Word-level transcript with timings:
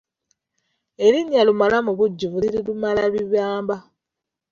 Erinnya 1.05 1.41
Lumala 1.47 1.77
mubujjuvu 1.85 2.37
liri 2.43 2.59
Lumalabibamba. 2.67 3.75